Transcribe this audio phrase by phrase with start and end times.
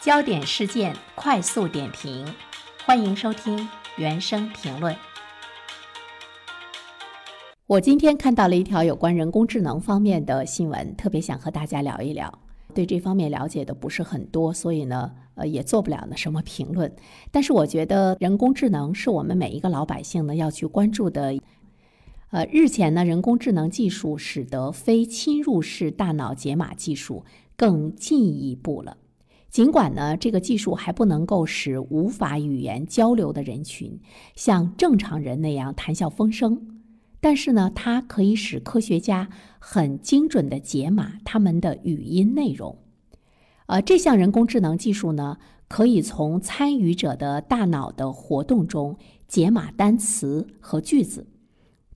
[0.00, 2.24] 焦点事件快速点评，
[2.86, 4.94] 欢迎收听原声评论。
[7.66, 12.32] 我今天看到了一条有关人工智能方面的新闻，特别想和大家聊一聊。
[12.72, 16.94] 对这方面了解的不是很多，所以呢，呃，也做不了呢什么评论。
[17.32, 21.36] 但是我觉得人工智能是我们每一个老百姓呢要去关注的。
[22.30, 27.24] 呃，日前呢，人工智能技术使得非侵入式大脑解码技术
[27.56, 28.96] 更进一步了。
[29.50, 33.98] 尽管呢，这个技术还不能够使无法语言交流的人群
[34.36, 36.82] 像正常人那样谈笑风生，
[37.18, 42.76] 但是呢，它可以使科学家很精准的解码他们的语音内容。
[43.66, 48.96] 呃，这项人工智能技术呢，可以从参与者的大脑的活动中
[49.26, 51.26] 解码单词和句子，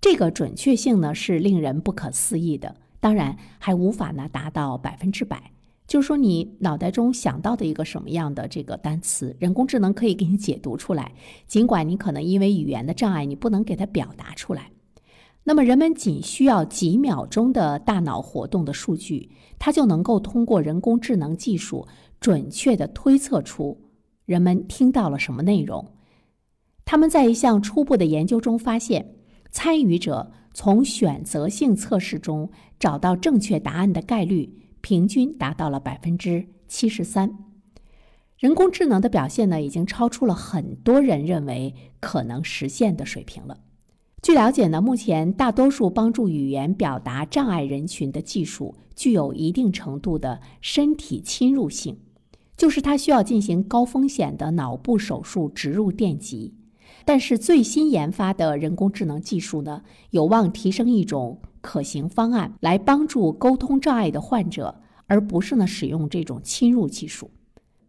[0.00, 2.77] 这个准确性呢是令人不可思议的。
[2.98, 5.53] 当然，还无法呢达到百分之百。
[5.92, 11.12] 就是说，你脑袋中想到的一个什么样的这个单词，人工智能可以给你解读出来。
[11.47, 14.70] 尽管你可能因为语言的障碍，你不能给它表达出来。
[15.44, 21.86] 那么，人们仅需要几秒钟的大脑活动的数据，它就能够通过人工智能技术
[22.19, 23.78] 准确的推测出
[24.24, 25.86] 人们听到了什么内容。
[26.86, 29.14] 他们在一项初步的研究中发现，
[29.50, 34.61] 参与者从选择性测试中找到正确答案的概率。
[34.83, 37.38] 平均达到了百分之七十三，
[38.36, 43.61] 人工智能的表现呢，已经超出了很多人认为可能实现的水平了。
[44.20, 51.98] 据了解呢，目前大多数帮助语言表达障碍人群的技术具有一定程度的身体侵入性，
[52.56, 56.55] 就是它需要进行高风险的脑部手术植入电极。
[57.05, 67.30] 但是最新研发的人工智能技术呢，有望提升一种可行方案，来帮助沟通障碍的患者，而不是呢使用这种侵入技术。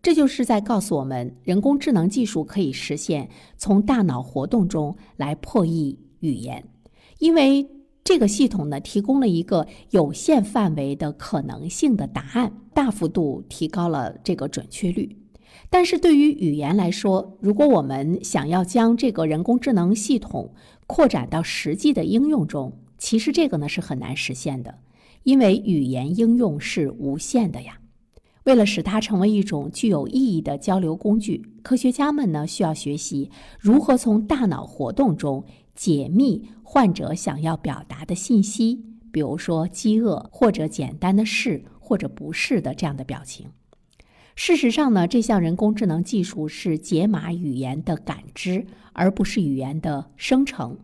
[0.01, 6.63] 这就是在告诉我们，人工智能技术可以实现从大脑活动中来破译语言，
[7.19, 7.69] 因为
[8.03, 15.17] 这个系统呢提供了一个有限范围的可能性的答案，大幅度提高了这个准确率。
[15.69, 20.53] 但是对于语言来说，如果我们想要将这个人工智能系统
[20.85, 22.73] 扩展到实际的应用中，
[23.03, 24.79] 其实这个呢是很难实现的，
[25.23, 27.77] 因为语言应用是无限的呀。
[28.45, 35.43] 为了使它成为一种具有意义的交流工具，科学家们呢需要学习如何从大脑活动中
[35.75, 38.81] 解密患者想要表达的信息，
[39.11, 43.45] 比如说饥饿或者简单的是或者不是的这样的表情。
[44.37, 50.79] 事实上呢，这项人工智能技术是解码语言的感知，而不是语言的生成。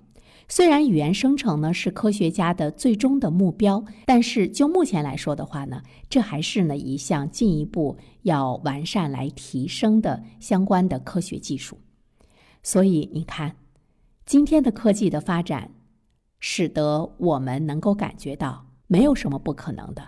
[0.52, 11.78] 虽然语言生成呢是科学家的最终的目标，但是就目前来说的话呢，这还是呢一项进一步要完善来提升的相关的科学技术。
[12.64, 13.58] 所以你看，
[14.26, 15.72] 今天的科技的发展，
[16.40, 20.04] 使得我们能够感觉到没有什么不可能的，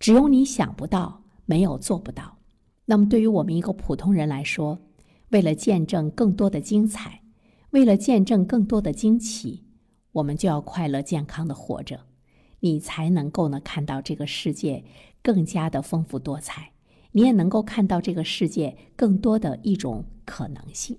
[0.00, 2.38] 只有你想不到，没有做不到。
[2.86, 4.80] 那么，对于我们一个普通人来说，
[5.30, 7.22] 为了见证更多的精彩，
[7.70, 9.64] 为了见证更多的惊奇，
[10.16, 12.00] 我们就要快乐健康的活着，
[12.60, 14.82] 你才能够呢看到这个世界
[15.22, 16.70] 更加的丰富多彩，
[17.12, 20.98] 你也能够看到这个世界更多的一种可能性。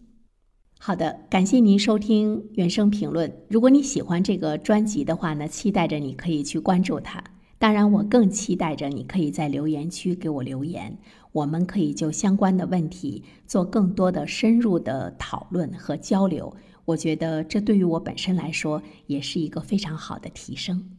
[0.77, 3.35] 好的，感谢您收听原声评论。
[3.49, 7.23] 如果你喜欢这个专辑的话呢，期待着你可以去关注它。
[7.57, 10.95] 当然，我更期待着你可以在留言区给我留言，
[11.31, 16.55] 我们可以就相关的问题做更多的深入的讨论和交流。
[16.87, 20.89] 我觉得这对于我本身来说也是一个非常好的提升。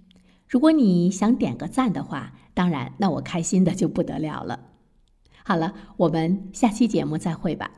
[0.47, 4.61] 如果你想点个赞的话，当然，那我开心的就不得了了。
[5.45, 7.71] 好了，我们下期节目再会吧。